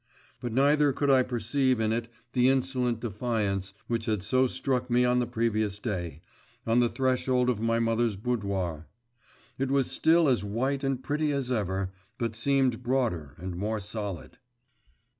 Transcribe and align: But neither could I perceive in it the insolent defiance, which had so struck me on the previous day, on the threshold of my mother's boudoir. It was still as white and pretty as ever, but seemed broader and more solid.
But 0.39 0.51
neither 0.51 0.93
could 0.93 1.11
I 1.11 1.21
perceive 1.21 1.79
in 1.79 1.93
it 1.93 2.07
the 2.33 2.49
insolent 2.49 3.01
defiance, 3.01 3.75
which 3.85 4.07
had 4.07 4.23
so 4.23 4.47
struck 4.47 4.89
me 4.89 5.05
on 5.05 5.19
the 5.19 5.27
previous 5.27 5.77
day, 5.77 6.21
on 6.65 6.79
the 6.79 6.89
threshold 6.89 7.51
of 7.51 7.61
my 7.61 7.77
mother's 7.77 8.15
boudoir. 8.15 8.87
It 9.59 9.69
was 9.69 9.91
still 9.91 10.27
as 10.27 10.43
white 10.43 10.83
and 10.83 11.03
pretty 11.03 11.31
as 11.31 11.51
ever, 11.51 11.91
but 12.17 12.33
seemed 12.33 12.81
broader 12.81 13.35
and 13.37 13.55
more 13.55 13.79
solid. 13.79 14.39